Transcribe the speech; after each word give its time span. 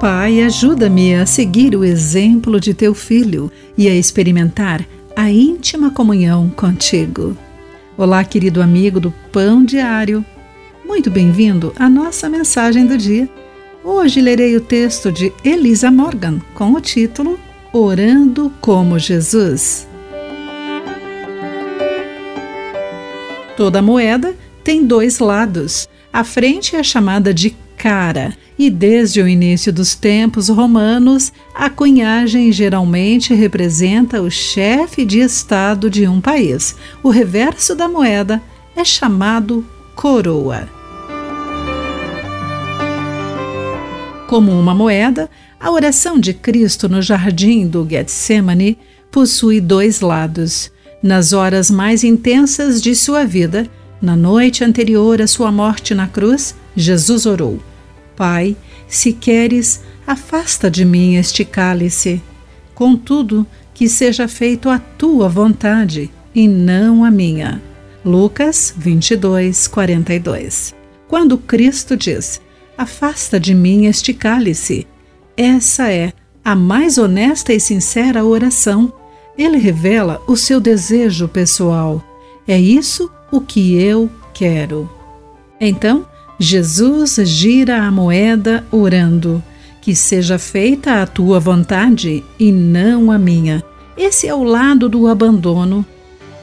Pai, 0.00 0.40
ajuda-me 0.40 1.14
a 1.14 1.26
seguir 1.26 1.76
o 1.76 1.84
exemplo 1.84 2.58
de 2.58 2.72
teu 2.72 2.94
filho 2.94 3.52
e 3.76 3.86
a 3.86 3.94
experimentar 3.94 4.82
a 5.14 5.30
íntima 5.30 5.90
comunhão 5.90 6.48
contigo. 6.48 7.36
Olá, 7.98 8.24
querido 8.24 8.62
amigo 8.62 8.98
do 8.98 9.12
Pão 9.30 9.62
Diário. 9.62 10.24
Muito 10.86 11.10
bem-vindo 11.10 11.74
à 11.78 11.86
nossa 11.90 12.30
mensagem 12.30 12.86
do 12.86 12.96
dia. 12.96 13.28
Hoje 13.84 14.22
lerei 14.22 14.56
o 14.56 14.60
texto 14.62 15.12
de 15.12 15.34
Elisa 15.44 15.90
Morgan 15.90 16.40
com 16.54 16.72
o 16.72 16.80
título 16.80 17.38
Orando 17.70 18.50
como 18.58 18.98
Jesus. 18.98 19.86
Toda 23.54 23.82
moeda 23.82 24.34
tem 24.64 24.86
dois 24.86 25.18
lados. 25.18 25.86
A 26.10 26.24
frente 26.24 26.74
é 26.74 26.82
chamada 26.82 27.34
de 27.34 27.54
cara, 27.80 28.36
e 28.58 28.68
desde 28.68 29.22
o 29.22 29.26
início 29.26 29.72
dos 29.72 29.94
tempos 29.94 30.50
romanos, 30.50 31.32
a 31.54 31.70
cunhagem 31.70 32.52
geralmente 32.52 33.32
representa 33.32 34.20
o 34.20 34.30
chefe 34.30 35.02
de 35.02 35.20
Estado 35.20 35.88
de 35.88 36.06
um 36.06 36.20
país. 36.20 36.76
O 37.02 37.08
reverso 37.08 37.74
da 37.74 37.88
moeda 37.88 38.42
é 38.76 38.84
chamado 38.84 39.66
coroa. 39.96 40.68
Como 44.28 44.52
uma 44.52 44.74
moeda, 44.74 45.30
a 45.58 45.70
oração 45.70 46.20
de 46.20 46.34
Cristo 46.34 46.86
no 46.86 47.00
jardim 47.00 47.66
do 47.66 47.88
Getsemane 47.88 48.76
possui 49.10 49.58
dois 49.58 50.02
lados. 50.02 50.70
Nas 51.02 51.32
horas 51.32 51.70
mais 51.70 52.04
intensas 52.04 52.82
de 52.82 52.94
sua 52.94 53.24
vida, 53.24 53.66
na 54.02 54.14
noite 54.14 54.62
anterior 54.62 55.22
à 55.22 55.26
sua 55.26 55.50
morte 55.50 55.94
na 55.94 56.06
cruz, 56.06 56.54
Jesus 56.76 57.24
orou: 57.24 57.58
Pai, 58.20 58.54
se 58.86 59.14
queres, 59.14 59.80
afasta 60.06 60.70
de 60.70 60.84
mim 60.84 61.14
este 61.14 61.42
cálice. 61.42 62.20
Contudo, 62.74 63.46
que 63.72 63.88
seja 63.88 64.28
feito 64.28 64.68
a 64.68 64.78
tua 64.78 65.26
vontade 65.26 66.10
e 66.34 66.46
não 66.46 67.02
a 67.02 67.10
minha. 67.10 67.62
Lucas 68.04 68.74
22, 68.76 69.66
42. 69.68 70.74
Quando 71.08 71.38
Cristo 71.38 71.96
diz: 71.96 72.42
Afasta 72.76 73.40
de 73.40 73.54
mim 73.54 73.86
este 73.86 74.12
cálice, 74.12 74.86
essa 75.34 75.90
é 75.90 76.12
a 76.44 76.54
mais 76.54 76.98
honesta 76.98 77.54
e 77.54 77.58
sincera 77.58 78.22
oração. 78.22 78.92
Ele 79.34 79.56
revela 79.56 80.20
o 80.28 80.36
seu 80.36 80.60
desejo 80.60 81.26
pessoal. 81.26 82.04
É 82.46 82.60
isso 82.60 83.10
o 83.32 83.40
que 83.40 83.80
eu 83.80 84.10
quero. 84.34 84.90
Então, 85.58 86.06
Jesus 86.42 87.16
gira 87.16 87.82
a 87.82 87.90
moeda 87.90 88.64
orando: 88.72 89.44
Que 89.78 89.94
seja 89.94 90.38
feita 90.38 91.02
a 91.02 91.06
tua 91.06 91.38
vontade 91.38 92.24
e 92.38 92.50
não 92.50 93.12
a 93.12 93.18
minha. 93.18 93.62
Esse 93.94 94.26
é 94.26 94.34
o 94.34 94.42
lado 94.42 94.88
do 94.88 95.06
abandono. 95.06 95.84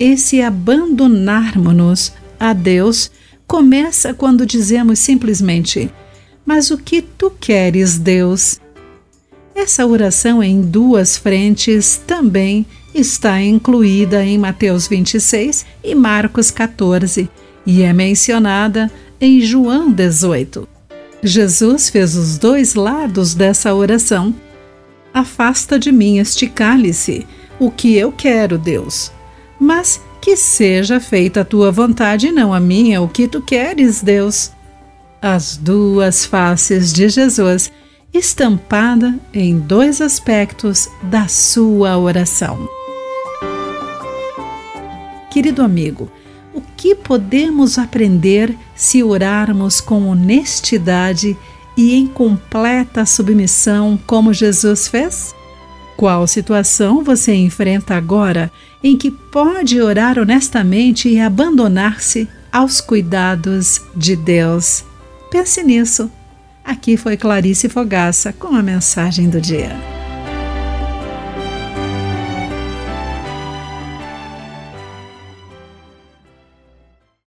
Esse 0.00 0.42
abandonarmos-nos 0.42 2.12
a 2.40 2.52
Deus 2.52 3.08
começa 3.46 4.12
quando 4.12 4.44
dizemos 4.44 4.98
simplesmente: 4.98 5.88
Mas 6.44 6.72
o 6.72 6.76
que 6.76 7.00
tu 7.00 7.30
queres, 7.30 7.96
Deus? 7.96 8.60
Essa 9.54 9.86
oração 9.86 10.42
em 10.42 10.60
duas 10.60 11.16
frentes 11.16 12.02
também 12.04 12.66
está 12.92 13.40
incluída 13.40 14.24
em 14.24 14.38
Mateus 14.38 14.88
26 14.88 15.64
e 15.84 15.94
Marcos 15.94 16.50
14 16.50 17.30
e 17.66 17.82
é 17.82 17.92
mencionada 17.92 18.90
em 19.20 19.40
João 19.40 19.90
18. 19.90 20.68
Jesus 21.22 21.88
fez 21.88 22.14
os 22.16 22.36
dois 22.38 22.74
lados 22.74 23.34
dessa 23.34 23.74
oração. 23.74 24.34
Afasta 25.12 25.78
de 25.78 25.90
mim 25.90 26.18
este 26.18 26.46
cálice, 26.46 27.26
o 27.58 27.70
que 27.70 27.96
eu 27.96 28.12
quero, 28.12 28.58
Deus. 28.58 29.10
Mas 29.58 30.00
que 30.20 30.36
seja 30.36 31.00
feita 31.00 31.40
a 31.40 31.44
tua 31.44 31.70
vontade 31.70 32.32
não 32.32 32.52
a 32.52 32.60
minha, 32.60 33.00
o 33.00 33.08
que 33.08 33.28
tu 33.28 33.40
queres, 33.40 34.02
Deus. 34.02 34.50
As 35.20 35.56
duas 35.56 36.24
faces 36.24 36.92
de 36.92 37.08
Jesus, 37.08 37.70
estampada 38.12 39.18
em 39.32 39.58
dois 39.58 40.00
aspectos 40.00 40.88
da 41.02 41.28
sua 41.28 41.96
oração. 41.96 42.68
Querido 45.30 45.62
amigo, 45.62 46.10
o 46.54 46.62
que 46.76 46.94
podemos 46.94 47.78
aprender 47.78 48.56
se 48.74 49.02
orarmos 49.02 49.80
com 49.80 50.08
honestidade 50.08 51.36
e 51.76 51.94
em 51.94 52.06
completa 52.06 53.04
submissão, 53.04 53.98
como 54.06 54.32
Jesus 54.32 54.86
fez? 54.86 55.34
Qual 55.96 56.26
situação 56.26 57.02
você 57.02 57.34
enfrenta 57.34 57.94
agora 57.94 58.50
em 58.82 58.96
que 58.96 59.10
pode 59.10 59.80
orar 59.80 60.18
honestamente 60.18 61.08
e 61.08 61.20
abandonar-se 61.20 62.28
aos 62.52 62.80
cuidados 62.80 63.80
de 63.94 64.16
Deus? 64.16 64.84
Pense 65.30 65.62
nisso. 65.62 66.10
Aqui 66.64 66.96
foi 66.96 67.16
Clarice 67.16 67.68
Fogaça 67.68 68.32
com 68.32 68.54
a 68.54 68.62
mensagem 68.62 69.28
do 69.28 69.40
dia. 69.40 69.93